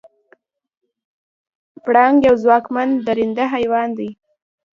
[1.85, 4.09] پړانګ یو ځواکمن درنده حیوان دی.